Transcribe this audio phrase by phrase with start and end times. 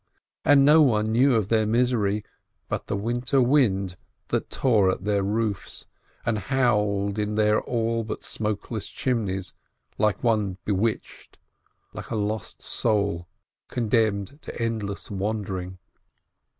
[0.43, 2.23] And no one knew of their misery
[2.67, 3.97] but the winter wind
[4.29, 5.85] that tore at their roofs
[6.25, 9.53] and howled in their all but smokeless chimneys
[9.99, 11.37] like one bewitched,
[11.93, 13.27] like a lost soul
[13.67, 15.77] condemned to endless wandering.